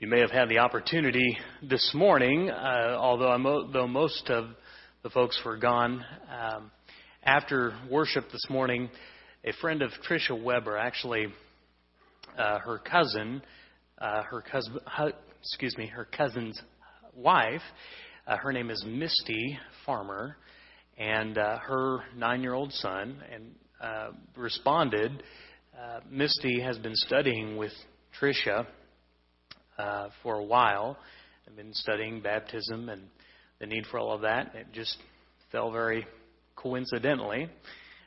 [0.00, 3.42] You may have had the opportunity this morning, uh, although, I'm,
[3.72, 4.50] though most of
[5.02, 6.04] the folks were gone.
[6.30, 6.70] Um,
[7.24, 8.90] after worship this morning,
[9.44, 11.26] a friend of Tricia Weber, actually,
[12.38, 13.42] uh, her cousin,
[14.00, 14.78] uh, her cousin,
[15.40, 16.62] excuse me, her cousin's
[17.12, 17.62] wife,
[18.28, 20.36] uh, her name is Misty Farmer,
[20.96, 25.24] and uh, her nine-year-old son, and uh, responded.
[26.08, 27.72] Misty has been studying with
[28.20, 28.64] Tricia
[29.78, 30.96] uh, for a while.
[31.46, 33.02] I've been studying baptism and
[33.60, 34.54] the need for all of that.
[34.54, 34.96] It just
[35.50, 36.06] fell very
[36.56, 37.48] coincidentally,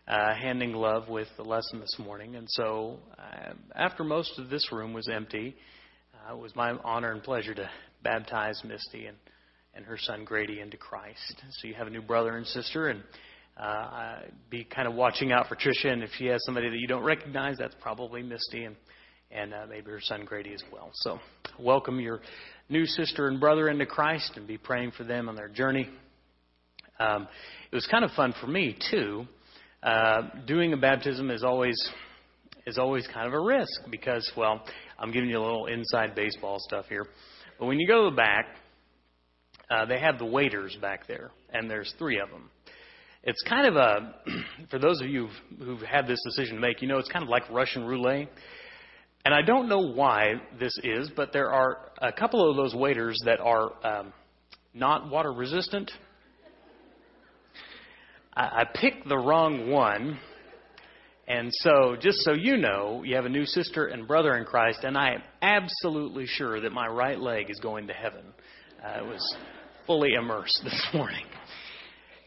[0.07, 2.35] uh, hand in glove with the lesson this morning.
[2.35, 5.55] And so, uh, after most of this room was empty,
[6.13, 7.69] uh, it was my honor and pleasure to
[8.03, 9.17] baptize Misty and,
[9.73, 11.41] and her son Grady into Christ.
[11.49, 13.01] So you have a new brother and sister, and
[13.57, 15.91] uh, be kind of watching out for Tricia.
[15.91, 18.65] And if she has somebody that you don't recognize, that's probably Misty.
[18.65, 18.75] And
[19.33, 20.89] and uh, maybe her son Grady as well.
[20.93, 21.19] So,
[21.59, 22.21] welcome your
[22.69, 25.89] new sister and brother into Christ and be praying for them on their journey.
[26.99, 27.27] Um,
[27.71, 29.25] it was kind of fun for me too.
[29.81, 31.75] Uh, doing a baptism is always
[32.67, 34.61] is always kind of a risk because, well,
[34.99, 37.07] I'm giving you a little inside baseball stuff here.
[37.59, 38.45] But when you go to the back,
[39.69, 42.49] uh, they have the waders back there, and there's three of them.
[43.23, 44.15] It's kind of a,
[44.69, 47.23] for those of you who've, who've had this decision to make, you know, it's kind
[47.23, 48.29] of like Russian roulette.
[49.23, 53.19] And I don't know why this is, but there are a couple of those waders
[53.25, 54.13] that are um,
[54.73, 55.91] not water resistant.
[58.33, 60.19] I, I picked the wrong one.
[61.27, 64.79] And so, just so you know, you have a new sister and brother in Christ,
[64.83, 68.25] and I am absolutely sure that my right leg is going to heaven.
[68.83, 69.35] Uh, was
[69.85, 71.25] fully immersed this morning.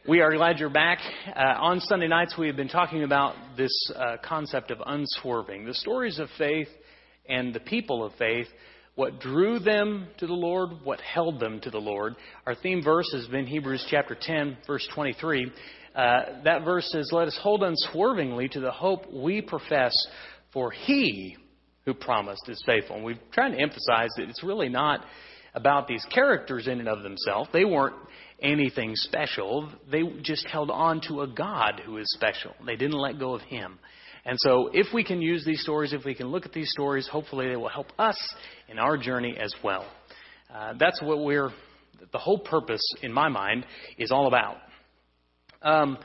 [0.09, 1.01] We are glad you're back.
[1.35, 5.75] Uh, on Sunday nights, we have been talking about this uh, concept of unswerving, the
[5.75, 6.69] stories of faith
[7.29, 8.47] and the people of faith,
[8.95, 12.15] what drew them to the Lord, what held them to the Lord.
[12.47, 15.51] Our theme verse has been Hebrews chapter 10, verse 23.
[15.95, 19.93] Uh, that verse says, Let us hold unswervingly to the hope we profess,
[20.53, 21.37] for he
[21.85, 22.97] who promised is faithful.
[22.97, 25.05] And we've tried to emphasize that it's really not
[25.55, 27.49] about these characters in and of themselves.
[27.53, 27.95] They weren't
[28.43, 29.71] anything special.
[29.91, 32.53] They just held on to a God who is special.
[32.67, 33.79] They didn't let go of him.
[34.27, 37.07] And so, if we can use these stories, if we can look at these stories,
[37.07, 38.17] hopefully they will help us
[38.69, 39.87] in our journey as well.
[40.53, 41.51] Uh, that's what we're,
[42.13, 43.67] the whole purpose, in my mind,
[43.99, 44.57] is all about.
[45.61, 45.99] Um,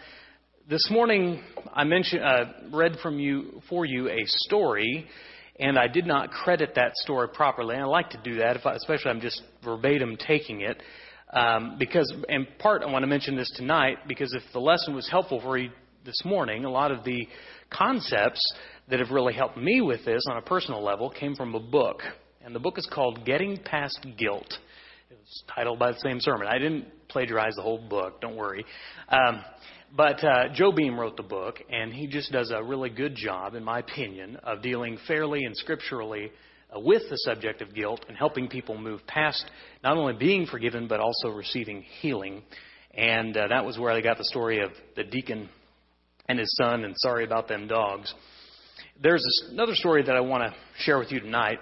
[0.69, 1.41] this morning,
[1.73, 5.07] I mentioned, uh, read from you for you a story,
[5.59, 7.75] and I did not credit that story properly.
[7.75, 10.81] And I like to do that, if I, especially I'm just verbatim taking it,
[11.33, 15.07] um, because in part I want to mention this tonight because if the lesson was
[15.09, 15.69] helpful for you
[16.05, 17.27] this morning, a lot of the
[17.69, 18.41] concepts
[18.89, 22.01] that have really helped me with this on a personal level came from a book.
[22.41, 24.57] And the book is called Getting Past Guilt.
[25.11, 26.47] It was titled by the same sermon.
[26.47, 28.65] I didn't plagiarize the whole book, don't worry.
[29.09, 29.43] Um,
[29.95, 33.55] but uh, Joe Beam wrote the book, and he just does a really good job,
[33.55, 36.31] in my opinion, of dealing fairly and scripturally
[36.73, 39.49] uh, with the subject of guilt and helping people move past
[39.83, 42.43] not only being forgiven, but also receiving healing.
[42.93, 45.49] And uh, that was where I got the story of the deacon
[46.29, 48.13] and his son, and sorry about them dogs.
[49.01, 51.57] There's another story that I want to share with you tonight.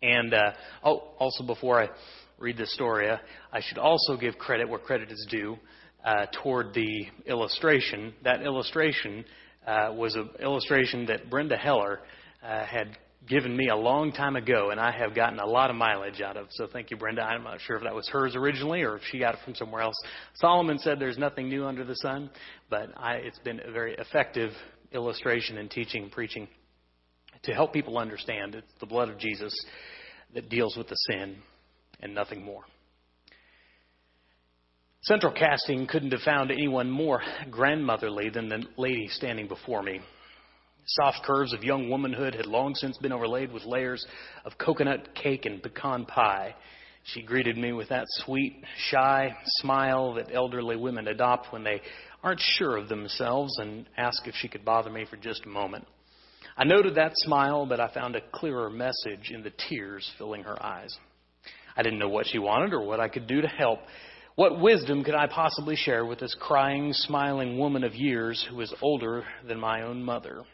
[0.00, 0.52] And uh,
[0.84, 1.88] oh, also before I
[2.38, 3.16] read this story, uh,
[3.52, 5.58] I should also give credit where credit is due
[6.04, 8.14] uh, toward the illustration.
[8.22, 9.24] That illustration
[9.66, 11.98] uh, was an illustration that Brenda Heller
[12.42, 12.96] uh, had
[13.28, 16.36] given me a long time ago, and I have gotten a lot of mileage out
[16.36, 16.46] of.
[16.50, 17.22] So thank you, Brenda.
[17.22, 19.82] I'm not sure if that was hers originally or if she got it from somewhere
[19.82, 19.96] else.
[20.34, 22.30] Solomon said there's nothing new under the sun,
[22.70, 24.50] but I, it's been a very effective
[24.92, 26.48] illustration in teaching and preaching
[27.42, 29.54] to help people understand it's the blood of Jesus
[30.34, 31.36] that deals with the sin
[32.00, 32.62] and nothing more.
[35.02, 40.00] Central Casting couldn't have found anyone more grandmotherly than the lady standing before me.
[40.92, 44.06] Soft curves of young womanhood had long since been overlaid with layers
[44.46, 46.54] of coconut cake and pecan pie.
[47.04, 51.82] She greeted me with that sweet, shy smile that elderly women adopt when they
[52.22, 55.86] aren't sure of themselves and asked if she could bother me for just a moment.
[56.56, 60.60] I noted that smile, but I found a clearer message in the tears filling her
[60.64, 60.96] eyes.
[61.76, 63.80] I didn't know what she wanted or what I could do to help.
[64.36, 68.72] What wisdom could I possibly share with this crying, smiling woman of years who is
[68.80, 70.44] older than my own mother?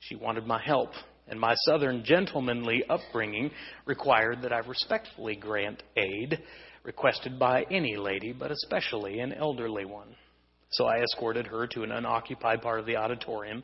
[0.00, 0.90] She wanted my help,
[1.28, 3.50] and my southern gentlemanly upbringing
[3.86, 6.42] required that I respectfully grant aid
[6.84, 10.14] requested by any lady, but especially an elderly one.
[10.70, 13.62] So I escorted her to an unoccupied part of the auditorium,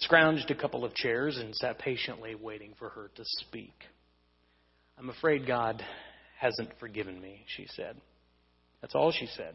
[0.00, 3.74] scrounged a couple of chairs, and sat patiently waiting for her to speak.
[4.98, 5.82] I'm afraid God
[6.38, 7.96] hasn't forgiven me, she said.
[8.80, 9.54] That's all she said.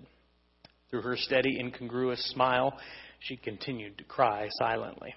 [0.90, 2.78] Through her steady, incongruous smile,
[3.20, 5.14] she continued to cry silently.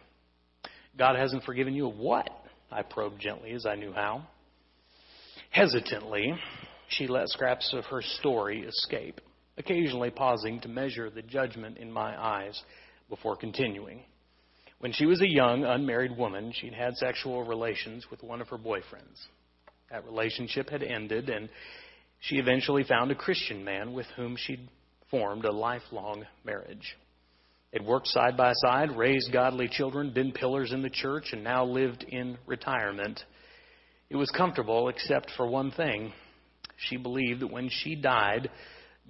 [0.99, 2.29] God hasn't forgiven you of what?
[2.71, 4.23] I probed gently as I knew how.
[5.51, 6.35] Hesitantly,
[6.89, 9.21] she let scraps of her story escape,
[9.59, 12.61] occasionally pausing to measure the judgment in my eyes
[13.09, 14.03] before continuing.
[14.79, 18.59] When she was a young, unmarried woman, she'd had sexual relations with one of her
[18.59, 19.27] boyfriends.
[19.91, 21.49] That relationship had ended, and
[22.21, 24.69] she eventually found a Christian man with whom she'd
[25.11, 26.97] formed a lifelong marriage.
[27.73, 31.65] They'd worked side by side, raised godly children, been pillars in the church, and now
[31.65, 33.23] lived in retirement.
[34.09, 36.13] It was comfortable, except for one thing.
[36.89, 38.51] She believed that when she died,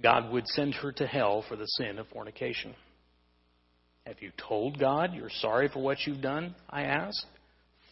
[0.01, 2.75] God would send her to hell for the sin of fornication.
[4.05, 6.55] Have you told God you're sorry for what you've done?
[6.69, 7.25] I asked.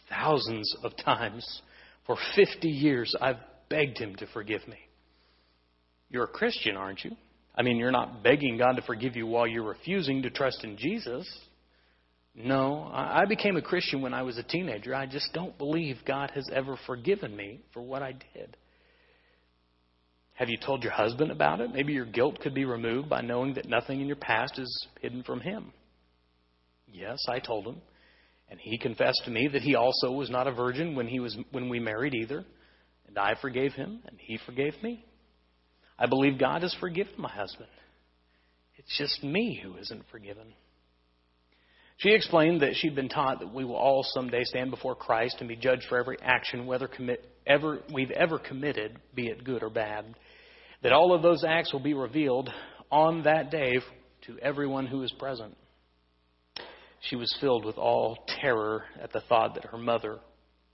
[0.08, 1.62] Thousands of times.
[2.06, 3.36] For 50 years, I've
[3.68, 4.78] begged Him to forgive me.
[6.10, 7.12] You're a Christian, aren't you?
[7.60, 10.78] I mean, you're not begging God to forgive you while you're refusing to trust in
[10.78, 11.30] Jesus.
[12.34, 14.94] No, I became a Christian when I was a teenager.
[14.94, 18.56] I just don't believe God has ever forgiven me for what I did.
[20.36, 21.70] Have you told your husband about it?
[21.70, 25.22] Maybe your guilt could be removed by knowing that nothing in your past is hidden
[25.22, 25.70] from him.
[26.90, 27.82] Yes, I told him.
[28.48, 31.36] And he confessed to me that he also was not a virgin when he was
[31.50, 32.42] when we married either.
[33.06, 35.04] And I forgave him and he forgave me.
[36.00, 37.68] I believe God has forgiven my husband.
[38.76, 40.54] It's just me who isn't forgiven.
[41.98, 45.48] She explained that she'd been taught that we will all someday stand before Christ and
[45.48, 49.68] be judged for every action, whether commit, ever, we've ever committed, be it good or
[49.68, 50.14] bad.
[50.82, 52.48] That all of those acts will be revealed
[52.90, 53.80] on that day
[54.26, 55.54] to everyone who is present.
[57.02, 60.20] She was filled with all terror at the thought that her mother,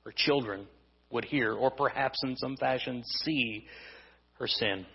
[0.05, 0.69] her children,
[1.11, 3.67] would hear, or perhaps in some fashion see,
[4.39, 4.87] her sin.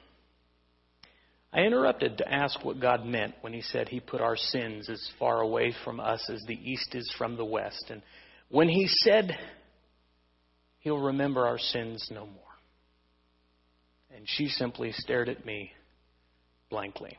[1.53, 5.05] I interrupted to ask what God meant when He said He put our sins as
[5.19, 7.85] far away from us as the east is from the west.
[7.89, 8.01] And
[8.49, 9.37] when He said
[10.79, 12.35] He'll remember our sins no more.
[14.15, 15.71] And she simply stared at me
[16.69, 17.17] blankly.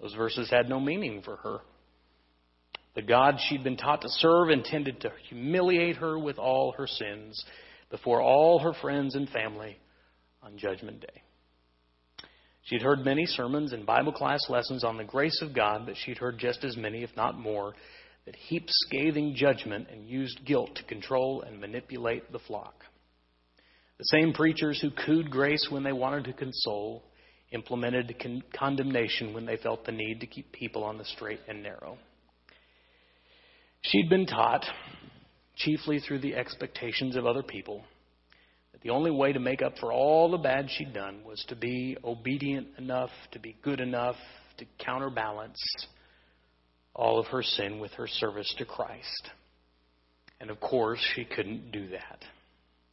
[0.00, 1.58] Those verses had no meaning for her.
[2.94, 7.44] The God she'd been taught to serve intended to humiliate her with all her sins
[7.90, 9.78] before all her friends and family
[10.42, 11.22] on Judgment Day.
[12.62, 16.18] She'd heard many sermons and Bible class lessons on the grace of God, but she'd
[16.18, 17.74] heard just as many, if not more,
[18.26, 22.84] that heaped scathing judgment and used guilt to control and manipulate the flock.
[23.98, 27.02] The same preachers who cooed grace when they wanted to console
[27.52, 31.62] implemented con- condemnation when they felt the need to keep people on the straight and
[31.62, 31.98] narrow.
[33.82, 34.64] She'd been taught,
[35.56, 37.84] chiefly through the expectations of other people,
[38.80, 41.56] that the only way to make up for all the bad she'd done was to
[41.56, 44.16] be obedient enough, to be good enough,
[44.58, 45.58] to counterbalance
[46.94, 49.30] all of her sin with her service to Christ.
[50.40, 52.24] And of course, she couldn't do that.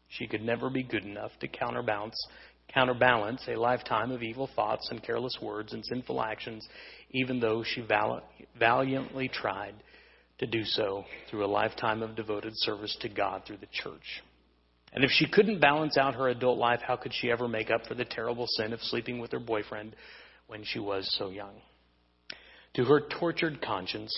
[0.10, 2.16] She could never be good enough to counterbalance
[2.74, 6.68] counterbalance a lifetime of evil thoughts and careless words and sinful actions,
[7.12, 7.82] even though she
[8.60, 9.74] valiantly tried
[10.40, 14.22] to do so through a lifetime of devoted service to God through the church.
[14.94, 17.86] And if she couldn't balance out her adult life, how could she ever make up
[17.86, 19.96] for the terrible sin of sleeping with her boyfriend
[20.48, 21.56] when she was so young?
[22.76, 24.12] To her tortured conscience,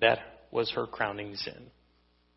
[0.00, 0.18] that
[0.50, 1.70] was her crowning sin.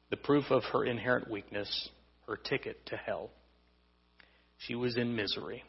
[0.09, 1.89] The proof of her inherent weakness,
[2.27, 3.29] her ticket to hell.
[4.57, 5.63] She was in misery.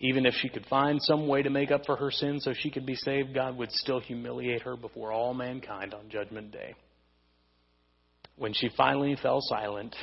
[0.00, 2.70] Even if she could find some way to make up for her sin so she
[2.70, 6.74] could be saved, God would still humiliate her before all mankind on Judgment Day.
[8.36, 9.94] When she finally fell silent,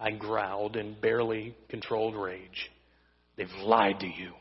[0.00, 2.70] I growled in barely controlled rage.
[3.36, 4.32] They've lied to you.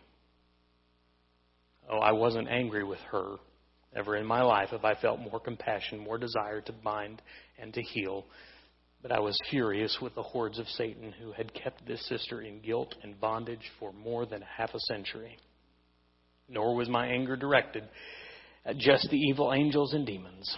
[1.90, 3.36] Oh, I wasn't angry with her.
[3.96, 7.22] Ever in my life have I felt more compassion, more desire to bind
[7.60, 8.26] and to heal
[9.04, 12.62] but I was furious with the hordes of Satan who had kept this sister in
[12.62, 15.38] guilt and bondage for more than half a century.
[16.48, 17.84] Nor was my anger directed
[18.66, 20.58] at just the evil angels and demons.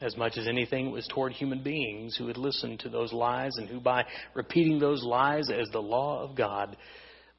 [0.00, 3.52] As much as anything, it was toward human beings who had listened to those lies
[3.56, 6.76] and who, by repeating those lies as the law of God,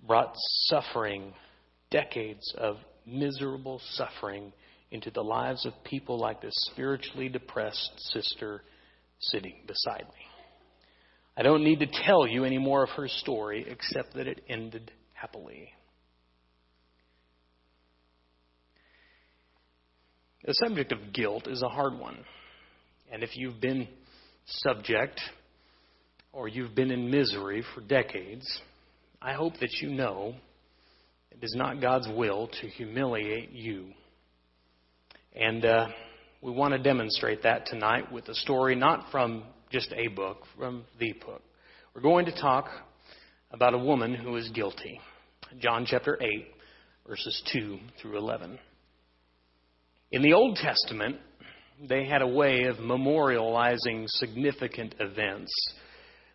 [0.05, 0.33] brought
[0.65, 1.33] suffering,
[1.91, 4.51] decades of miserable suffering,
[4.89, 8.63] into the lives of people like this spiritually depressed sister
[9.19, 10.25] sitting beside me.
[11.35, 14.91] I don't need to tell you any more of her story except that it ended
[15.13, 15.69] happily.
[20.43, 22.17] The subject of guilt is a hard one.
[23.11, 23.87] And if you've been
[24.45, 25.19] subject
[26.33, 28.45] or you've been in misery for decades,
[29.21, 30.35] I hope that you know
[31.31, 33.87] it is not God's will to humiliate you.
[35.33, 35.87] And uh,
[36.41, 40.83] we want to demonstrate that tonight with a story not from just a book, from
[40.99, 41.41] the book.
[41.93, 42.67] We're going to talk
[43.51, 44.99] about a woman who is guilty.
[45.59, 46.47] John chapter 8,
[47.07, 48.59] verses 2 through 11.
[50.11, 51.17] In the Old Testament,
[51.85, 55.51] they had a way of memorializing significant events.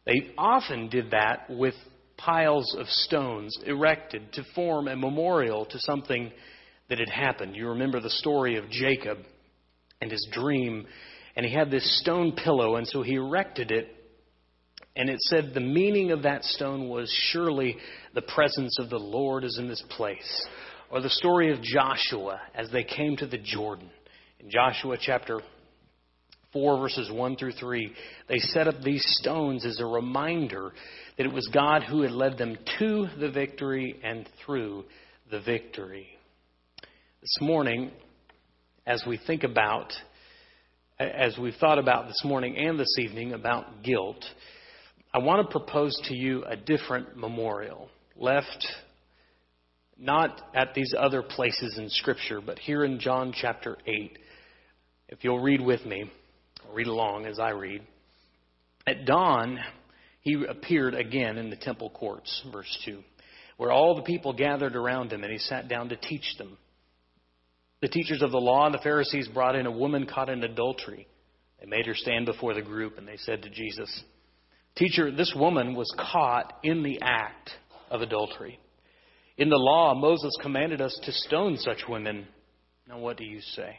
[0.04, 1.74] They often did that with
[2.16, 6.30] piles of stones erected to form a memorial to something
[6.88, 7.56] that had happened.
[7.56, 9.18] You remember the story of Jacob
[10.00, 10.86] and his dream,
[11.36, 13.88] and he had this stone pillow, and so he erected it.
[14.94, 17.78] And it said the meaning of that stone was surely
[18.14, 20.46] the presence of the Lord is in this place.
[20.90, 23.90] Or the story of Joshua as they came to the Jordan.
[24.42, 25.40] In Joshua chapter
[26.52, 27.92] 4, verses 1 through 3,
[28.28, 30.72] they set up these stones as a reminder
[31.16, 34.84] that it was God who had led them to the victory and through
[35.30, 36.08] the victory.
[37.20, 37.92] This morning,
[38.84, 39.92] as we think about,
[40.98, 44.24] as we've thought about this morning and this evening about guilt,
[45.14, 48.66] I want to propose to you a different memorial left
[49.98, 54.18] not at these other places in Scripture, but here in John chapter 8.
[55.12, 56.10] If you'll read with me,
[56.72, 57.82] read along as I read.
[58.86, 59.58] At dawn,
[60.22, 62.98] he appeared again in the temple courts, verse 2,
[63.58, 66.56] where all the people gathered around him, and he sat down to teach them.
[67.82, 71.06] The teachers of the law and the Pharisees brought in a woman caught in adultery.
[71.60, 74.04] They made her stand before the group, and they said to Jesus,
[74.76, 77.50] Teacher, this woman was caught in the act
[77.90, 78.58] of adultery.
[79.36, 82.26] In the law, Moses commanded us to stone such women.
[82.88, 83.78] Now, what do you say?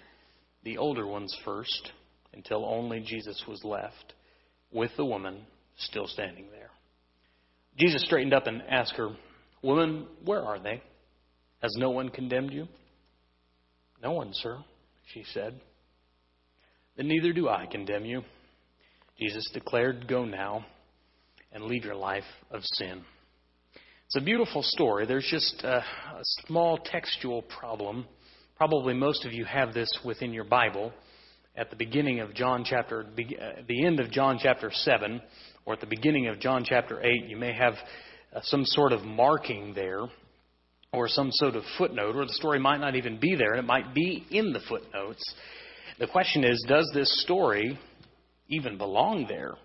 [0.63, 1.91] the older ones first,
[2.33, 4.13] until only Jesus was left,
[4.71, 5.45] with the woman
[5.77, 6.69] still standing there.
[7.77, 9.09] Jesus straightened up and asked her,
[9.63, 10.81] Woman, where are they?
[11.61, 12.67] Has no one condemned you?
[14.01, 14.57] No one, sir,
[15.13, 15.59] she said.
[16.97, 18.23] Then neither do I condemn you.
[19.19, 20.65] Jesus declared, Go now
[21.51, 23.03] and leave your life of sin.
[24.05, 25.05] It's a beautiful story.
[25.05, 28.05] There's just a, a small textual problem.
[28.61, 30.93] Probably most of you have this within your Bible.
[31.57, 35.19] At the beginning of John chapter, uh, the end of John chapter 7,
[35.65, 37.73] or at the beginning of John chapter 8, you may have
[38.35, 40.01] uh, some sort of marking there
[40.93, 43.65] or some sort of footnote, or the story might not even be there, and it
[43.65, 45.23] might be in the footnotes.
[45.97, 47.79] The question is, does this story
[48.47, 49.55] even belong there?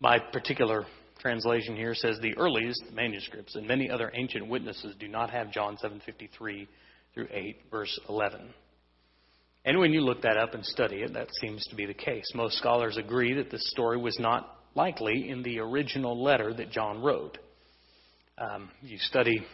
[0.00, 0.86] My particular
[1.18, 5.76] translation here says the earliest manuscripts and many other ancient witnesses do not have John
[5.76, 6.66] 7:53
[7.14, 8.52] through 8 verse 11.
[9.64, 12.24] And when you look that up and study it, that seems to be the case.
[12.34, 17.02] Most scholars agree that this story was not likely in the original letter that John
[17.02, 17.38] wrote.
[18.38, 19.44] Um, you study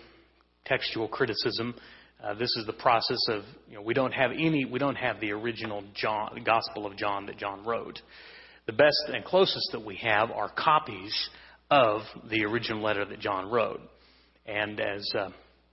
[0.64, 1.74] textual criticism.
[2.22, 5.20] Uh, this is the process of you know we don't have any we don't have
[5.20, 8.00] the original John, the Gospel of John that John wrote.
[8.66, 11.30] The best and closest that we have are copies
[11.70, 13.80] of the original letter that John wrote.
[14.46, 15.28] And as uh,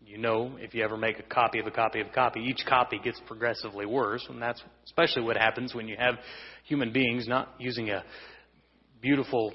[0.06, 2.66] you know, if you ever make a copy of a copy of a copy, each
[2.68, 6.16] copy gets progressively worse, and that's especially what happens when you have
[6.66, 8.04] human beings not using a
[9.02, 9.54] beautiful,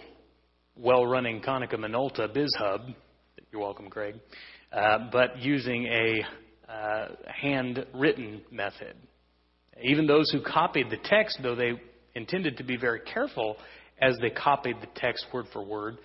[0.77, 2.95] well-running Konica Minolta BizHub.
[3.51, 4.17] You're welcome, Craig
[4.73, 8.95] uh, but using a uh, handwritten method.
[9.83, 11.81] Even those who copied the text, though they
[12.15, 13.57] intended to be very careful
[14.01, 15.99] as they copied the text word for word,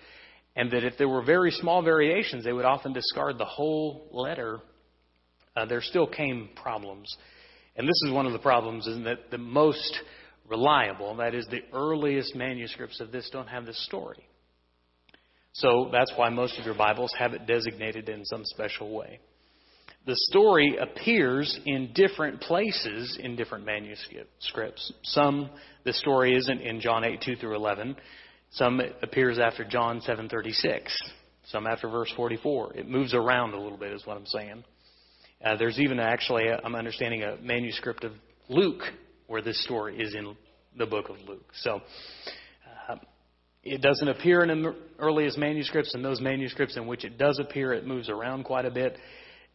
[0.56, 4.60] and that if there were very small variations, they would often discard the whole letter,
[5.56, 7.16] uh, there still came problems.
[7.76, 9.98] And this is one of the problems, is that the most
[10.48, 14.28] reliable, that is, the earliest manuscripts of this don't have this story.
[15.52, 19.20] So that's why most of your Bibles have it designated in some special way.
[20.06, 24.92] The story appears in different places in different manuscripts.
[25.02, 25.48] Some,
[25.84, 27.96] the story isn't in John 8, 2 through 11.
[28.54, 30.96] Some appears after John 7:36.
[31.46, 32.74] Some after verse 44.
[32.76, 34.64] It moves around a little bit, is what I'm saying.
[35.44, 38.12] Uh, there's even actually, I'm understanding, a manuscript of
[38.48, 38.82] Luke
[39.26, 40.36] where this story is in
[40.78, 41.50] the book of Luke.
[41.54, 41.82] So
[43.64, 47.72] it doesn't appear in the earliest manuscripts, and those manuscripts in which it does appear,
[47.72, 48.96] it moves around quite a bit.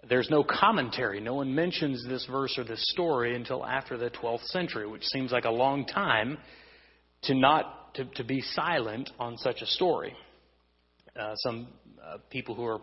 [0.10, 1.20] There's no commentary.
[1.20, 5.32] No one mentions this verse or this story until after the 12th century, which seems
[5.32, 6.38] like a long time
[7.24, 10.16] to not to, to be silent on such a story.
[11.20, 11.68] Uh, some
[12.04, 12.80] uh, people who are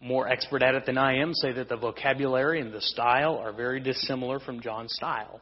[0.00, 3.52] more expert at it than I am say that the vocabulary and the style are
[3.52, 5.40] very dissimilar from John's style.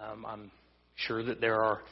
[0.00, 0.50] Um, I'm
[0.94, 1.82] sure that there are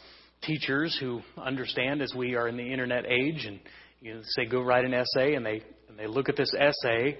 [0.42, 3.58] teachers who understand as we are in the internet age and
[4.00, 7.18] you know, say go write an essay and they and they look at this essay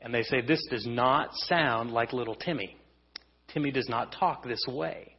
[0.00, 2.76] and they say this does not sound like little Timmy.
[3.52, 5.16] Timmy does not talk this way.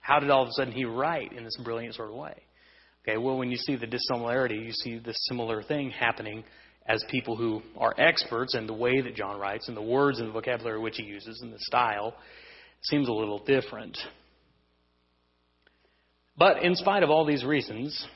[0.00, 2.34] How did all of a sudden he write in this brilliant sort of way?
[3.02, 6.44] Okay, well when you see the dissimilarity, you see the similar thing happening
[6.86, 10.28] as people who are experts in the way that John writes and the words and
[10.28, 12.14] the vocabulary which he uses and the style
[12.82, 13.96] seems a little different.
[16.36, 18.06] But in spite of all these reasons,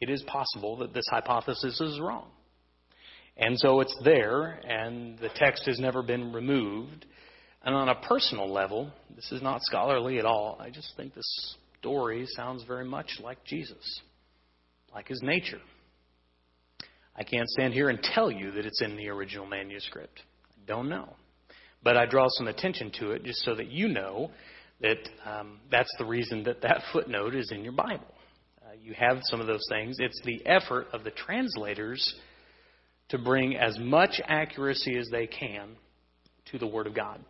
[0.00, 2.28] it is possible that this hypothesis is wrong.
[3.36, 7.06] And so it's there, and the text has never been removed.
[7.62, 10.58] And on a personal level, this is not scholarly at all.
[10.60, 14.00] I just think this story sounds very much like Jesus,
[14.94, 15.60] like his nature.
[17.16, 20.20] I can't stand here and tell you that it's in the original manuscript.
[20.50, 21.08] I don't know.
[21.82, 24.30] But I draw some attention to it just so that you know
[24.80, 28.14] that um, that's the reason that that footnote is in your Bible.
[28.62, 29.96] Uh, you have some of those things.
[29.98, 32.14] It's the effort of the translators
[33.08, 35.70] to bring as much accuracy as they can
[36.52, 37.20] to the Word of God.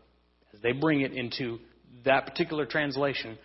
[0.52, 1.58] As they bring it into
[2.04, 3.38] that particular translation,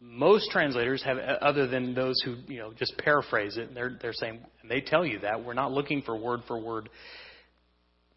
[0.00, 4.12] most translators have, uh, other than those who you know just paraphrase it, they're they're
[4.12, 6.88] saying and they tell you that we're not looking for word for word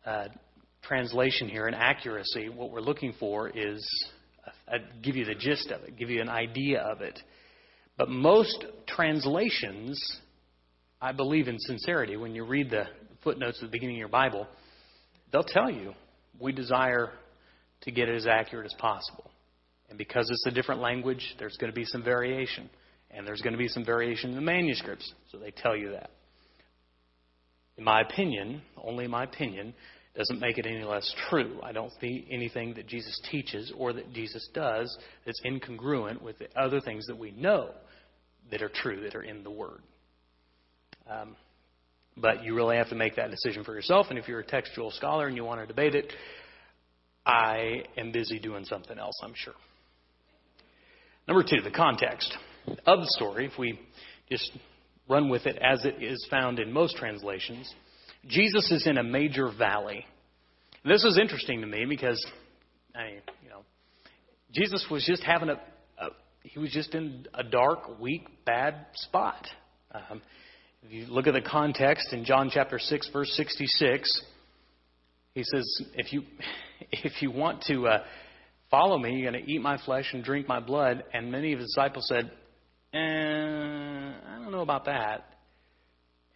[0.05, 0.27] uh,
[0.81, 2.49] translation here and accuracy.
[2.49, 3.85] What we're looking for is
[4.67, 7.19] uh, give you the gist of it, give you an idea of it.
[7.97, 10.01] But most translations,
[11.01, 12.17] I believe in sincerity.
[12.17, 12.85] When you read the
[13.23, 14.47] footnotes at the beginning of your Bible,
[15.31, 15.93] they'll tell you
[16.39, 17.11] we desire
[17.81, 19.29] to get it as accurate as possible.
[19.93, 22.67] And because it's a different language, there's going to be some variation.
[23.11, 25.13] And there's going to be some variation in the manuscripts.
[25.31, 26.09] So they tell you that.
[27.77, 29.75] In my opinion, only my opinion,
[30.15, 31.59] doesn't make it any less true.
[31.61, 36.47] I don't see anything that Jesus teaches or that Jesus does that's incongruent with the
[36.59, 37.69] other things that we know
[38.49, 39.83] that are true, that are in the Word.
[41.07, 41.35] Um,
[42.17, 44.07] but you really have to make that decision for yourself.
[44.09, 46.11] And if you're a textual scholar and you want to debate it,
[47.27, 49.53] I am busy doing something else, I'm sure.
[51.27, 52.35] Number two, the context
[52.85, 53.45] of the story.
[53.45, 53.79] If we
[54.29, 54.51] just
[55.07, 57.73] run with it as it is found in most translations,
[58.27, 60.05] Jesus is in a major valley.
[60.83, 62.23] This is interesting to me because,
[62.93, 63.61] I mean, you know,
[64.53, 66.09] Jesus was just having a, a
[66.41, 69.47] he was just in a dark, weak, bad spot.
[69.93, 70.21] Um,
[70.83, 74.23] if you look at the context in John chapter 6, verse 66,
[75.33, 76.23] he says, if you,
[76.91, 78.03] if you want to uh,
[78.73, 81.03] follow me, you're going to eat my flesh and drink my blood.
[81.13, 82.31] And many of his disciples said,
[82.91, 85.25] eh, I don't know about that.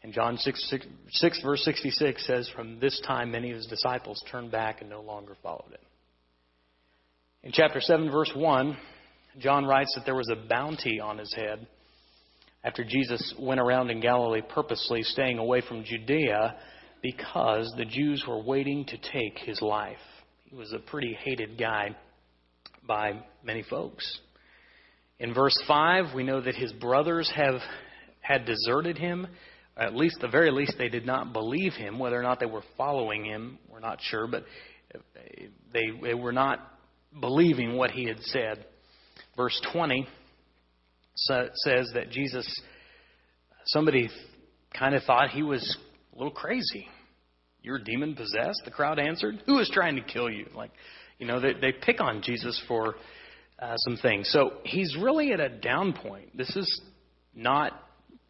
[0.03, 4.23] And John 6, 6, 6, verse 66 says, From this time many of his disciples
[4.29, 5.81] turned back and no longer followed him.
[7.41, 8.77] In chapter 7, verse 1,
[9.39, 11.65] John writes that there was a bounty on his head
[12.63, 16.55] after Jesus went around in Galilee purposely staying away from Judea
[17.01, 19.97] because the Jews were waiting to take his life.
[20.45, 21.95] He was a pretty hated guy
[22.87, 24.19] by many folks.
[25.19, 27.55] In verse 5, we know that his brothers have
[28.21, 29.27] had deserted him
[29.77, 31.99] at least, the very least, they did not believe him.
[31.99, 34.43] Whether or not they were following him, we're not sure, but
[35.71, 36.59] they, they were not
[37.19, 38.65] believing what he had said.
[39.35, 40.07] Verse 20
[41.15, 42.47] says that Jesus,
[43.67, 44.09] somebody
[44.77, 45.77] kind of thought he was
[46.13, 46.87] a little crazy.
[47.61, 48.61] You're demon possessed?
[48.65, 49.43] The crowd answered.
[49.45, 50.47] Who is trying to kill you?
[50.55, 50.71] Like,
[51.19, 52.95] you know, they, they pick on Jesus for
[53.59, 54.29] uh, some things.
[54.31, 56.37] So he's really at a down point.
[56.37, 56.81] This is
[57.33, 57.73] not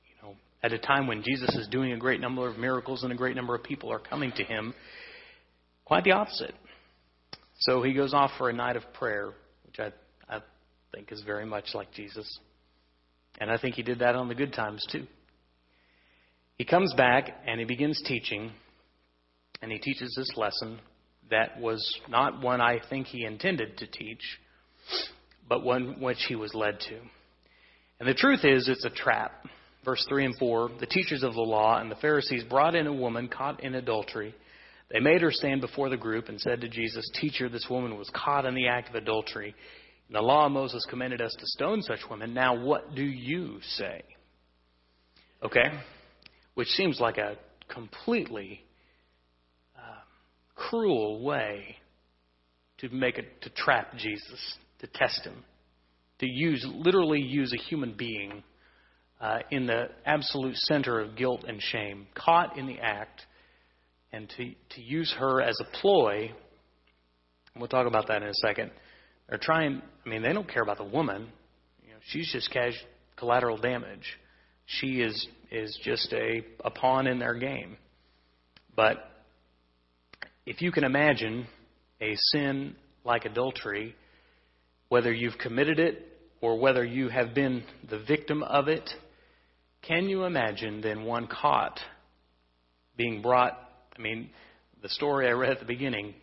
[0.06, 3.12] you know, at a time when Jesus is doing a great number of miracles and
[3.12, 4.74] a great number of people are coming to him.
[5.86, 6.56] Quite the opposite.
[7.60, 9.34] So he goes off for a night of prayer,
[9.66, 9.92] which I,
[10.34, 10.42] I
[10.94, 12.40] think is very much like Jesus.
[13.40, 15.08] And I think he did that on the good times too.
[16.58, 18.52] He comes back and he begins teaching,
[19.62, 20.80] and he teaches this lesson
[21.30, 24.22] that was not one I think he intended to teach,
[25.48, 27.00] but one which he was led to.
[28.00, 29.46] And the truth is, it's a trap
[29.88, 32.94] verse 3 and 4, the teachers of the law and the Pharisees brought in a
[32.94, 34.36] woman caught in adultery.
[34.92, 38.12] They made her stand before the group and said to Jesus, Teacher, this woman was
[38.14, 39.56] caught in the act of adultery.
[40.08, 42.34] And the law of Moses commanded us to stone such women.
[42.34, 44.02] Now, what do you say?
[45.42, 45.72] Okay?
[46.56, 47.38] Which seems like a
[47.70, 48.66] completely
[50.58, 51.78] cruel way
[52.80, 55.44] to make it to trap Jesus, to test him,
[56.20, 58.44] to use literally use a human being
[59.22, 63.22] uh, in the absolute center of guilt and shame, caught in the act,
[64.12, 66.32] and to to use her as a ploy.
[67.56, 68.72] We'll talk about that in a second.
[69.30, 69.82] They're trying.
[70.06, 71.28] I mean, they don't care about the woman.
[71.84, 72.74] You know, she's just cash,
[73.16, 74.06] collateral damage.
[74.66, 77.78] She is is just a, a pawn in their game.
[78.76, 78.98] But
[80.48, 81.46] if you can imagine
[82.02, 83.94] a sin like adultery,
[84.88, 86.08] whether you've committed it
[86.40, 88.90] or whether you have been the victim of it,
[89.82, 91.78] can you imagine then one caught
[92.96, 93.60] being brought?
[93.98, 94.30] I mean,
[94.82, 96.14] the story I read at the beginning,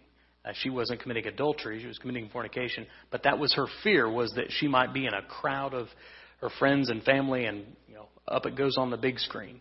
[0.43, 2.87] uh, she wasn't committing adultery; she was committing fornication.
[3.11, 5.89] But that was her fear: was that she might be in a crowd of
[6.41, 9.61] her friends and family, and you know, up it goes on the big screen.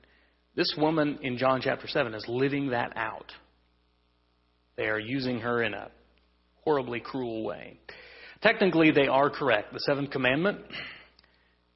[0.55, 3.29] This woman in John chapter seven is living that out.
[4.75, 5.89] They are using her in a
[6.63, 7.77] horribly cruel way.
[8.41, 9.73] Technically, they are correct.
[9.73, 10.59] The seventh commandment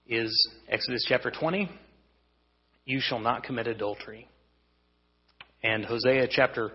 [0.07, 1.69] is Exodus chapter 20
[2.85, 4.27] You shall not commit adultery.
[5.63, 6.71] And Hosea chapter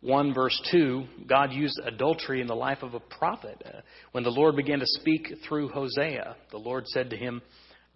[0.00, 3.62] 1, verse 2, God used adultery in the life of a prophet.
[3.64, 3.80] Uh,
[4.12, 7.40] when the Lord began to speak through Hosea, the Lord said to him,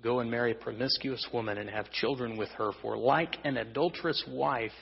[0.01, 4.25] Go and marry a promiscuous woman and have children with her, for like an adulterous
[4.29, 4.73] wife,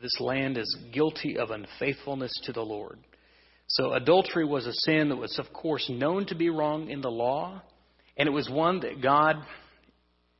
[0.00, 2.98] this land is guilty of unfaithfulness to the Lord.
[3.66, 7.10] So adultery was a sin that was, of course, known to be wrong in the
[7.10, 7.62] law,
[8.16, 9.36] and it was one that God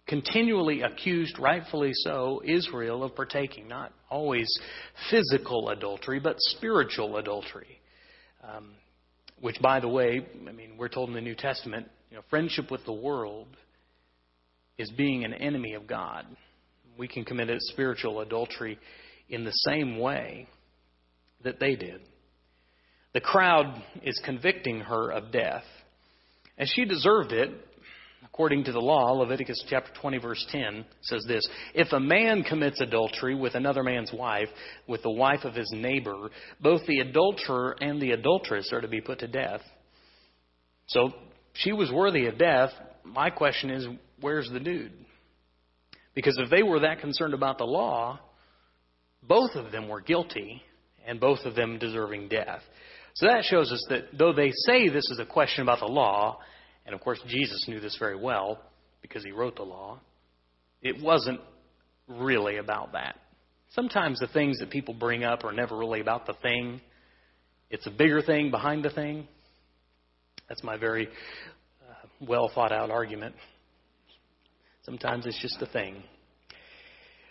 [0.07, 3.69] continually accused, rightfully so, Israel of partaking.
[3.69, 4.49] Not always
[5.11, 7.81] physical adultery, but spiritual adultery.
[8.43, 8.71] Um,
[9.41, 12.71] which, by the way, I mean, we're told in the New Testament, you know, friendship
[12.71, 13.49] with the world
[14.79, 16.25] is being an enemy of God.
[16.97, 18.79] We can commit a spiritual adultery
[19.29, 20.49] in the same way
[21.45, 22.01] that they did.
[23.15, 25.65] The crowd is convicting her of death.
[26.57, 27.51] And she deserved it,
[28.25, 29.13] according to the law.
[29.13, 34.13] Leviticus chapter 20, verse 10 says this If a man commits adultery with another man's
[34.13, 34.49] wife,
[34.87, 39.01] with the wife of his neighbor, both the adulterer and the adulteress are to be
[39.01, 39.63] put to death.
[40.89, 41.13] So
[41.55, 42.71] she was worthy of death.
[43.05, 43.87] My question is,
[44.21, 44.93] where's the dude?
[46.15, 48.19] Because if they were that concerned about the law,
[49.23, 50.63] both of them were guilty
[51.07, 52.63] and both of them deserving death.
[53.15, 56.39] So that shows us that though they say this is a question about the law,
[56.87, 58.61] and of course Jesus knew this very well
[59.03, 60.01] because he wrote the law,
[60.83, 61.41] it wasn't
[62.07, 63.17] really about that.
[63.71, 66.81] Sometimes the things that people bring up are never really about the thing.
[67.71, 69.27] It's a bigger thing behind the thing.
[70.49, 73.35] That's my very uh, well thought out argument.
[74.85, 76.03] Sometimes it's just a thing.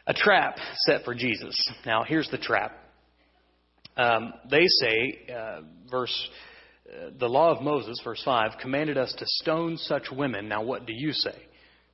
[0.07, 1.55] A trap set for Jesus.
[1.85, 2.71] Now, here's the trap.
[3.97, 6.29] Um, they say, uh, verse,
[6.87, 10.47] uh, the law of Moses, verse 5, commanded us to stone such women.
[10.47, 11.35] Now, what do you say?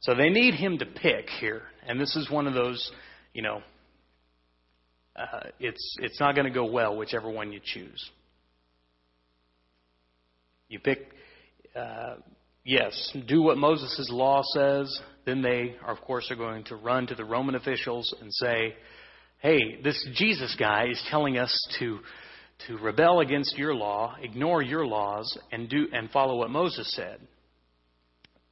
[0.01, 1.63] So they need him to pick here.
[1.87, 2.91] And this is one of those,
[3.33, 3.63] you know,
[5.15, 8.11] uh, it's, it's not going to go well, whichever one you choose.
[10.69, 11.07] You pick,
[11.75, 12.15] uh,
[12.63, 17.15] yes, do what Moses' law says, then they, of course, are going to run to
[17.15, 18.75] the Roman officials and say,
[19.39, 21.99] hey, this Jesus guy is telling us to,
[22.67, 27.19] to rebel against your law, ignore your laws, and, do, and follow what Moses said.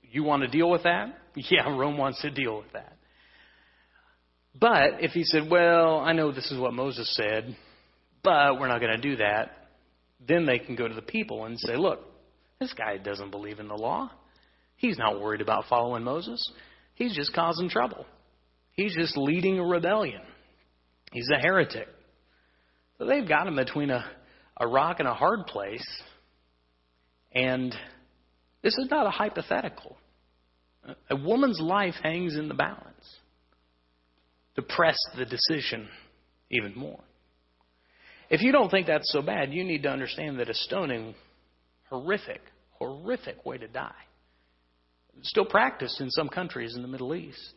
[0.01, 1.17] You want to deal with that?
[1.49, 2.97] Yeah, Rome wants to deal with that.
[4.53, 7.55] But if he said, well, I know this is what Moses said,
[8.21, 9.69] but we're not going to do that,
[10.27, 12.01] then they can go to the people and say, look,
[12.61, 14.11] this guy doesn't believe in the law.
[14.75, 16.39] He's not worried about following Moses.
[16.93, 18.05] He's just causing trouble.
[18.73, 20.21] He's just leading a rebellion.
[21.11, 21.87] He's a heretic.
[22.97, 24.05] So they've got him between a,
[24.57, 25.85] a rock and a hard place.
[27.33, 27.75] And
[28.61, 29.97] this is not a hypothetical.
[31.09, 33.15] A woman's life hangs in the balance
[34.55, 35.87] to press the decision
[36.51, 36.99] even more.
[38.29, 41.15] If you don't think that's so bad, you need to understand that a stoning,
[41.89, 42.41] horrific,
[42.81, 43.93] horrific way to die
[45.23, 47.53] still practiced in some countries in the Middle East.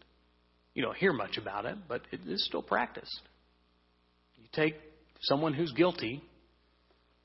[0.74, 3.20] You don't hear much about it, but it is still practiced.
[4.36, 4.74] You take
[5.22, 6.22] someone who's guilty,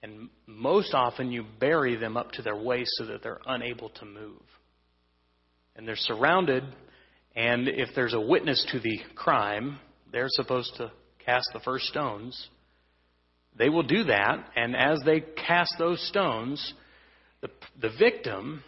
[0.03, 4.05] and most often you bury them up to their waist so that they're unable to
[4.05, 4.41] move.
[5.75, 6.63] And they're surrounded,
[7.35, 9.79] and if there's a witness to the crime,
[10.11, 10.91] they're supposed to
[11.25, 12.49] cast the first stones.
[13.57, 16.73] They will do that, and as they cast those stones,
[17.41, 17.49] the,
[17.81, 18.63] the victim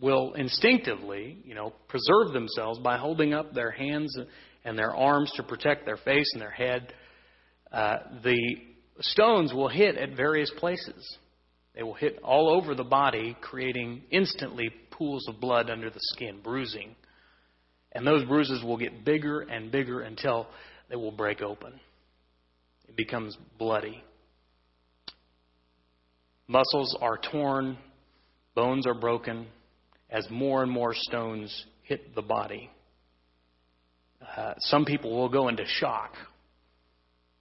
[0.00, 4.16] will instinctively, you know, preserve themselves by holding up their hands
[4.64, 6.92] and their arms to protect their face and their head.
[7.72, 8.38] Uh, the
[9.00, 11.18] stones will hit at various places.
[11.74, 16.40] They will hit all over the body, creating instantly pools of blood under the skin,
[16.42, 16.96] bruising.
[17.92, 20.48] And those bruises will get bigger and bigger until
[20.90, 21.78] they will break open.
[22.88, 24.02] It becomes bloody.
[26.48, 27.78] Muscles are torn,
[28.58, 29.46] bones are broken
[30.10, 32.68] as more and more stones hit the body.
[34.36, 36.14] Uh, some people will go into shock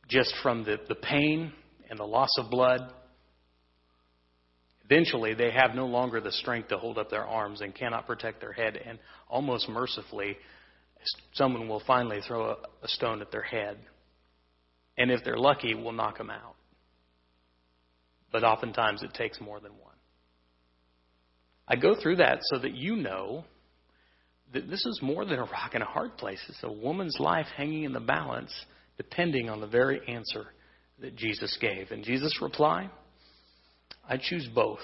[0.07, 1.51] just from the, the pain
[1.89, 2.81] and the loss of blood.
[4.85, 8.39] Eventually, they have no longer the strength to hold up their arms and cannot protect
[8.39, 10.37] their head, and almost mercifully,
[11.33, 13.79] someone will finally throw a, a stone at their head.
[14.99, 16.55] And if they're lucky, will knock them out.
[18.31, 19.86] But oftentimes, it takes more than one.
[21.67, 23.43] I go through that so that you know
[24.53, 26.39] that this is more than a rock and a hard place.
[26.47, 28.53] It's a woman's life hanging in the balance,
[28.95, 30.45] depending on the very answer
[30.99, 31.91] that Jesus gave.
[31.91, 32.89] And Jesus' reply
[34.09, 34.79] I choose both.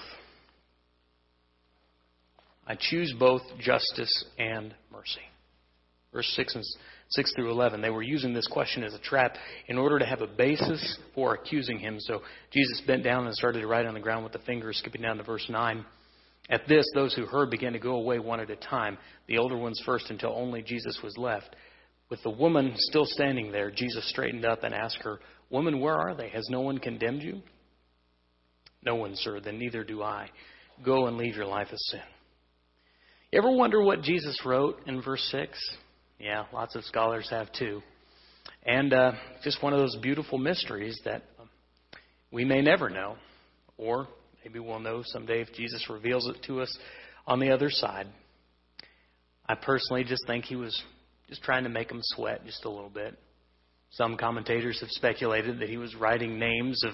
[2.66, 5.20] I choose both justice and mercy.
[6.12, 6.64] Verse 6 and
[7.10, 10.20] 6 through 11, they were using this question as a trap in order to have
[10.20, 11.96] a basis for accusing him.
[11.98, 15.02] So Jesus bent down and started to write on the ground with the finger, skipping
[15.02, 15.84] down to verse 9.
[16.50, 19.56] At this, those who heard began to go away one at a time, the older
[19.56, 21.56] ones first, until only Jesus was left.
[22.10, 26.14] With the woman still standing there, Jesus straightened up and asked her, Woman, where are
[26.14, 26.28] they?
[26.30, 27.40] Has no one condemned you?
[28.84, 29.40] No one, sir.
[29.40, 30.28] Then neither do I.
[30.84, 32.00] Go and leave your life of sin.
[33.32, 35.58] You ever wonder what Jesus wrote in verse 6?
[36.18, 37.82] Yeah, lots of scholars have too.
[38.64, 41.22] And uh, just one of those beautiful mysteries that
[42.30, 43.16] we may never know,
[43.78, 44.08] or
[44.44, 46.78] maybe we'll know someday if Jesus reveals it to us
[47.26, 48.06] on the other side.
[49.46, 50.82] I personally just think he was
[51.28, 53.18] just trying to make them sweat just a little bit.
[53.90, 56.92] Some commentators have speculated that he was writing names of,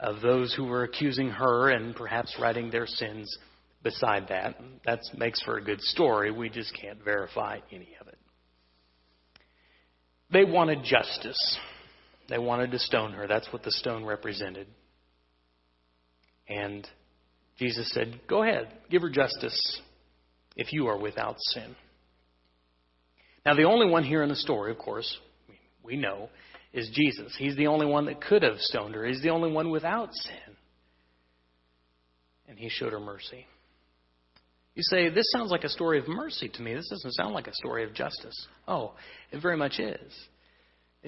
[0.00, 3.36] of those who were accusing her and perhaps writing their sins
[3.82, 4.56] beside that.
[4.84, 6.30] That makes for a good story.
[6.30, 8.18] We just can't verify any of it.
[10.30, 11.58] They wanted justice.
[12.28, 13.26] They wanted to stone her.
[13.26, 14.66] That's what the stone represented.
[16.48, 16.86] And
[17.58, 19.80] Jesus said, Go ahead, give her justice
[20.56, 21.74] if you are without sin.
[23.44, 25.18] Now, the only one here in the story, of course,
[25.82, 26.30] we know,
[26.72, 27.34] is Jesus.
[27.38, 29.06] He's the only one that could have stoned her.
[29.06, 30.56] He's the only one without sin.
[32.48, 33.46] And he showed her mercy.
[34.74, 36.74] You say, this sounds like a story of mercy to me.
[36.74, 38.46] This doesn't sound like a story of justice.
[38.68, 38.92] Oh,
[39.32, 40.12] it very much is.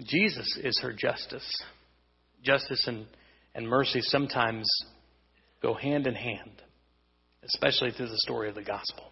[0.05, 1.47] Jesus is her justice.
[2.43, 3.07] Justice and,
[3.55, 4.67] and mercy sometimes
[5.63, 6.63] go hand in hand,
[7.45, 9.05] especially through the story of the gospel.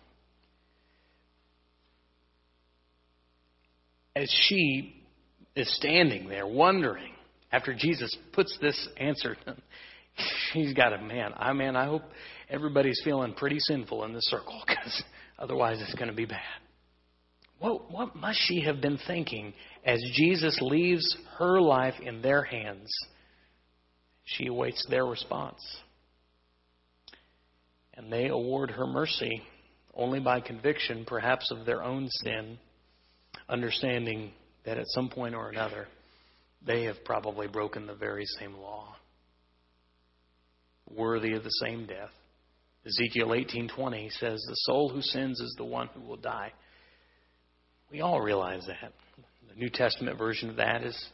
[4.14, 5.02] As she
[5.54, 7.12] is standing there wondering
[7.52, 9.36] after Jesus puts this answer,
[10.52, 11.32] she's got a man.
[11.36, 12.02] I man, I hope
[12.48, 15.02] everybody's feeling pretty sinful in this circle because
[15.38, 16.40] otherwise it's going to be bad.
[17.58, 19.54] What, what must she have been thinking
[19.84, 22.90] as Jesus leaves her life in their hands?
[24.24, 25.62] She awaits their response.
[27.96, 29.42] And they award her mercy
[29.94, 32.58] only by conviction, perhaps of their own sin,
[33.48, 34.32] understanding
[34.64, 35.88] that at some point or another
[36.66, 38.94] they have probably broken the very same law,
[40.94, 42.10] worthy of the same death.
[42.84, 46.52] Ezekiel 18:20 says, "The soul who sins is the one who will die."
[47.90, 48.92] We all realize that.
[49.48, 51.10] The New Testament version of that is,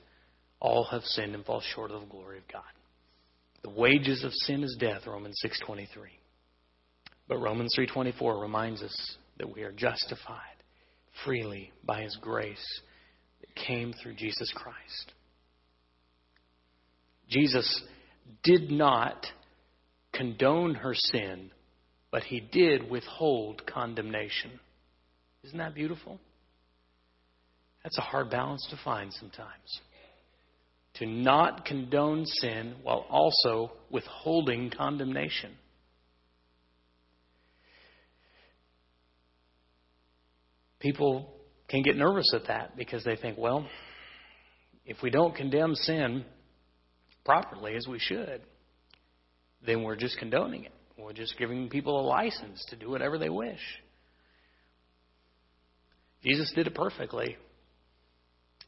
[0.60, 2.64] "All have sinned and fall short of the glory of God."
[3.62, 6.18] The wages of sin is death, Romans 6:23.
[7.28, 10.38] But Romans 3:24 reminds us that we are justified
[11.24, 12.80] freely by his grace
[13.40, 15.12] that came through Jesus Christ.
[17.28, 17.82] Jesus
[18.42, 19.26] did not
[20.12, 21.50] condone her sin,
[22.10, 24.60] but he did withhold condemnation.
[25.44, 26.20] Isn't that beautiful?
[27.82, 29.80] That's a hard balance to find sometimes.
[30.96, 35.52] To not condone sin while also withholding condemnation.
[40.82, 41.32] People
[41.68, 43.66] can get nervous at that because they think, well,
[44.84, 46.24] if we don't condemn sin
[47.24, 48.42] properly as we should,
[49.64, 50.72] then we're just condoning it.
[50.98, 53.60] We're just giving people a license to do whatever they wish.
[56.24, 57.36] Jesus did it perfectly.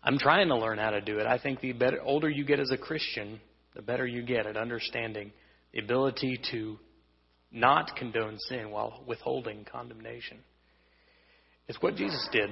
[0.02, 1.26] I'm trying to learn how to do it.
[1.26, 3.40] I think the better, older you get as a Christian,
[3.74, 5.32] the better you get at understanding
[5.72, 6.78] the ability to
[7.50, 10.38] not condone sin while withholding condemnation.
[11.68, 12.50] It's what Jesus did.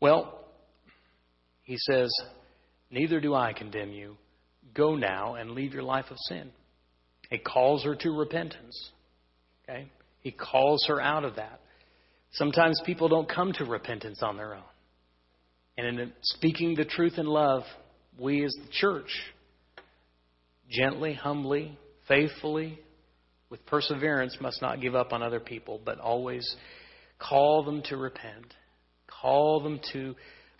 [0.00, 0.44] Well,
[1.62, 2.10] he says,
[2.90, 4.16] Neither do I condemn you.
[4.74, 6.50] Go now and leave your life of sin.
[7.30, 8.90] He calls her to repentance.
[9.64, 9.90] Okay?
[10.20, 11.60] He calls her out of that.
[12.32, 14.62] Sometimes people don't come to repentance on their own.
[15.78, 17.62] And in speaking the truth in love,
[18.18, 19.10] we as the church,
[20.70, 22.78] gently, humbly, faithfully,
[23.50, 26.56] with perseverance, must not give up on other people, but always
[27.18, 28.54] call them to repent,
[29.06, 30.14] call them to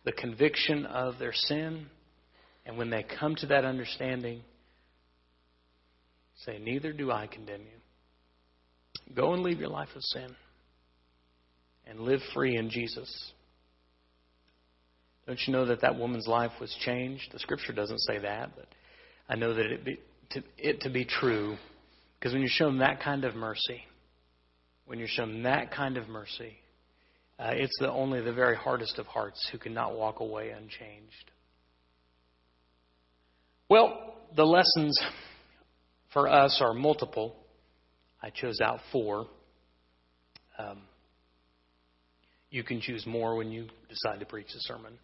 [0.05, 1.87] the conviction of their sin,
[2.65, 4.43] and when they come to that understanding,
[6.45, 9.15] say, Neither do I condemn you.
[9.15, 10.35] Go and leave your life of sin
[11.87, 13.33] and live free in Jesus.
[15.27, 17.33] Don't you know that that woman's life was changed?
[17.33, 18.67] The scripture doesn't say that, but
[19.29, 19.99] I know that it, be,
[20.31, 21.57] to, it to be true
[22.19, 23.83] because when you show them that kind of mercy,
[24.87, 26.57] when you're shown that kind of mercy,
[27.39, 31.31] uh, it's the only the very hardest of hearts who cannot walk away unchanged.
[33.69, 34.99] Well, the lessons
[36.13, 37.37] for us are multiple.
[38.23, 39.27] I chose out four.
[40.59, 40.83] Um,
[42.51, 44.95] you can choose more when you decide to preach a sermon.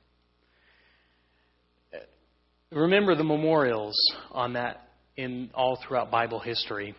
[2.71, 3.95] Remember the memorials
[4.31, 6.95] on that in all throughout Bible history.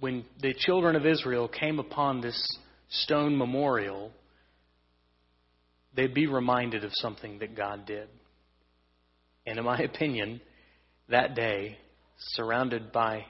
[0.00, 2.38] When the children of Israel came upon this
[2.88, 4.12] stone memorial,
[5.94, 8.08] they'd be reminded of something that God did.
[9.46, 10.40] And in my opinion,
[11.08, 11.78] that day,
[12.18, 13.24] surrounded by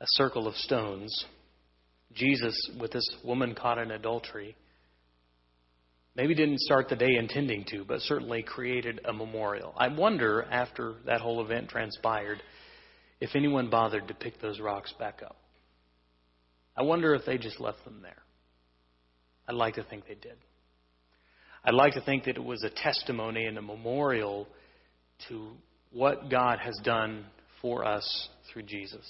[0.00, 1.24] a circle of stones,
[2.14, 4.56] Jesus, with this woman caught in adultery,
[6.14, 9.74] maybe didn't start the day intending to, but certainly created a memorial.
[9.76, 12.42] I wonder, after that whole event transpired,
[13.20, 15.36] if anyone bothered to pick those rocks back up.
[16.76, 18.22] I wonder if they just left them there.
[19.48, 20.36] I'd like to think they did.
[21.64, 24.46] I'd like to think that it was a testimony and a memorial
[25.28, 25.48] to
[25.92, 27.24] what God has done
[27.62, 29.06] for us through Jesus.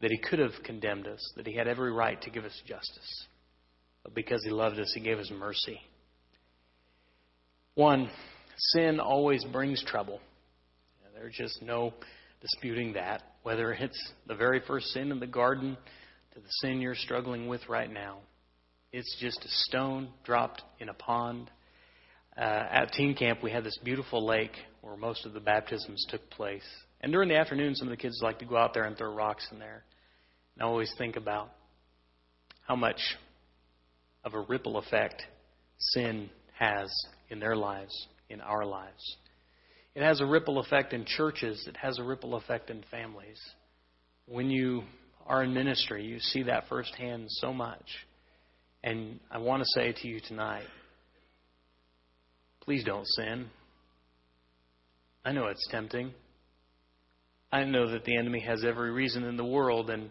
[0.00, 3.26] That He could have condemned us, that He had every right to give us justice.
[4.02, 5.80] But because He loved us, He gave us mercy.
[7.74, 8.10] One,
[8.72, 10.20] sin always brings trouble.
[11.14, 11.92] There's just no
[12.40, 13.22] disputing that.
[13.42, 15.76] Whether it's the very first sin in the garden
[16.42, 18.18] the sin you're struggling with right now,
[18.92, 21.50] it's just a stone dropped in a pond.
[22.36, 26.28] Uh, at teen camp, we had this beautiful lake where most of the baptisms took
[26.30, 26.66] place.
[27.00, 29.14] And during the afternoon, some of the kids like to go out there and throw
[29.14, 29.84] rocks in there.
[30.54, 31.50] And I always think about
[32.66, 33.00] how much
[34.24, 35.22] of a ripple effect
[35.78, 36.90] sin has
[37.30, 39.16] in their lives, in our lives.
[39.94, 43.40] It has a ripple effect in churches, it has a ripple effect in families.
[44.26, 44.84] When you
[45.26, 47.84] are in ministry, you see that firsthand so much.
[48.82, 50.66] And I want to say to you tonight
[52.62, 53.46] please don't sin.
[55.24, 56.12] I know it's tempting.
[57.50, 60.10] I know that the enemy has every reason in the world and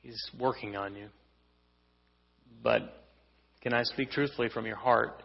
[0.00, 1.08] he's working on you.
[2.62, 3.04] But
[3.60, 5.22] can I speak truthfully from your heart,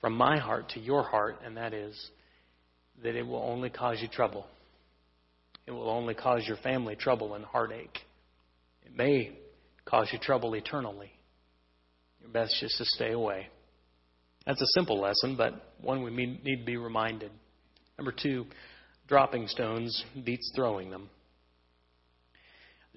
[0.00, 2.10] from my heart to your heart, and that is
[3.02, 4.46] that it will only cause you trouble.
[5.66, 7.98] It will only cause your family trouble and heartache.
[8.90, 9.32] It may
[9.84, 11.12] cause you trouble eternally.
[12.20, 13.48] Your best just to stay away.
[14.46, 17.30] That's a simple lesson, but one we need to be reminded.
[17.98, 18.46] Number two,
[19.06, 21.10] dropping stones beats throwing them.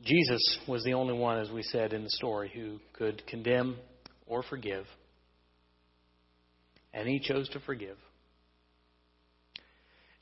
[0.04, 3.78] Jesus was the only one, as we said in the story, who could condemn
[4.26, 4.86] or forgive.
[6.94, 7.98] And he chose to forgive.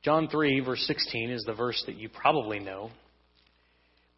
[0.03, 2.89] John 3, verse 16, is the verse that you probably know.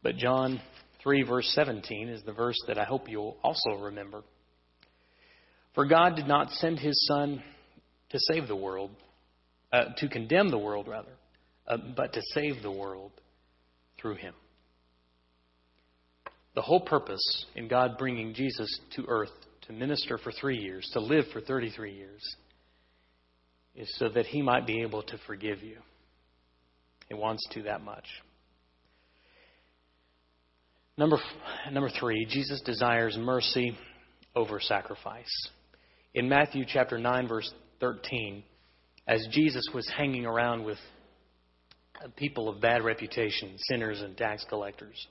[0.02, 0.62] But John
[1.04, 4.24] 3, verse 17, is the verse that I hope you'll also remember.
[5.76, 7.44] For God did not send his Son
[8.10, 8.92] to save the world,
[9.72, 11.14] uh, to condemn the world, rather,
[11.68, 13.12] uh, but to save the world
[14.00, 14.34] through him.
[16.56, 19.32] The whole purpose in God bringing Jesus to earth
[19.68, 22.36] to minister for three years, to live for 33 years,
[23.76, 25.78] is so that he might be able to forgive you.
[27.10, 28.06] He wants to that much.
[30.98, 31.18] Number,
[31.72, 33.76] number three, Jesus desires mercy
[34.36, 35.32] over sacrifice.
[36.14, 38.44] In Matthew chapter 9, verse 13,
[39.08, 40.78] as Jesus was hanging around with
[42.16, 45.08] people of bad reputation, sinners and tax collectors,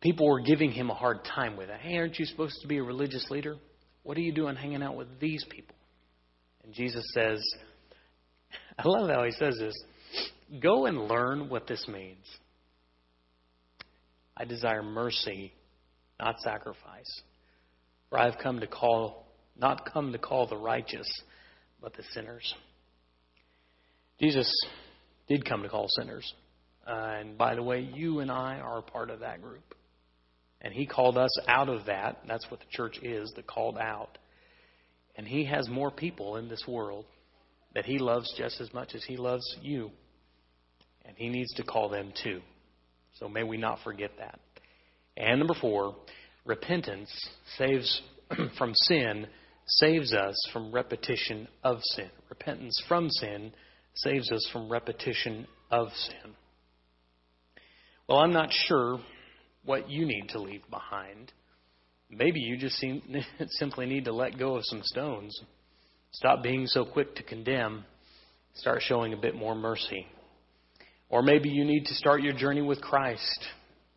[0.00, 1.80] people were giving him a hard time with it.
[1.80, 3.56] Hey, aren't you supposed to be a religious leader?
[4.02, 5.76] What are you doing hanging out with these people?
[6.64, 7.40] And Jesus says,
[8.78, 9.74] I love how he says this
[10.60, 12.24] go and learn what this means.
[14.36, 15.52] I desire mercy,
[16.20, 17.22] not sacrifice.
[18.10, 19.26] For I have come to call,
[19.58, 21.08] not come to call the righteous,
[21.80, 22.54] but the sinners.
[24.20, 24.50] Jesus
[25.28, 26.32] did come to call sinners.
[26.86, 29.74] Uh, and by the way, you and I are part of that group.
[30.60, 32.22] And He called us out of that.
[32.26, 34.18] That's what the church is, the called out.
[35.16, 37.04] And He has more people in this world
[37.74, 39.90] that He loves just as much as He loves you.
[41.04, 42.40] And He needs to call them too.
[43.18, 44.38] So may we not forget that.
[45.16, 45.96] And number four,
[46.44, 47.10] repentance
[47.56, 48.02] saves
[48.58, 49.26] from sin,
[49.66, 52.10] saves us from repetition of sin.
[52.28, 53.52] Repentance from sin
[53.94, 56.34] saves us from repetition of sin.
[58.08, 59.00] Well, I'm not sure
[59.64, 61.32] what you need to leave behind.
[62.10, 63.02] Maybe you just seem,
[63.48, 65.36] simply need to let go of some stones.
[66.12, 67.84] Stop being so quick to condemn.
[68.54, 70.06] Start showing a bit more mercy.
[71.08, 73.46] Or maybe you need to start your journey with Christ,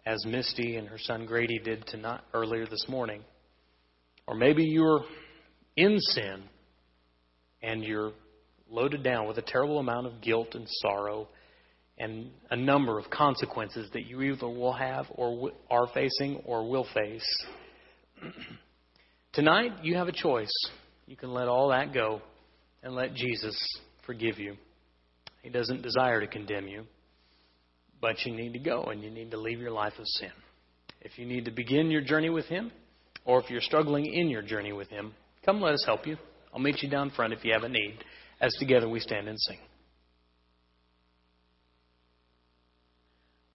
[0.06, 3.24] as Misty and her son Grady did tonight, earlier this morning.
[4.28, 5.02] Or maybe you're
[5.76, 6.44] in sin
[7.64, 8.12] and you're
[8.70, 11.28] loaded down with a terrible amount of guilt and sorrow
[11.98, 16.88] and a number of consequences that you either will have or are facing or will
[16.94, 17.46] face.
[19.34, 20.52] Tonight, you have a choice.
[21.06, 22.22] You can let all that go
[22.84, 23.58] and let Jesus
[24.06, 24.56] forgive you.
[25.42, 26.86] He doesn't desire to condemn you,
[28.02, 30.32] but you need to go and you need to leave your life of sin.
[31.02, 32.72] If you need to begin your journey with Him,
[33.26, 35.14] or if you're struggling in your journey with Him,
[35.46, 36.18] come let us help you.
[36.54, 37.98] I'll meet you down front if you have a need,
[38.42, 39.60] as together we stand and sing.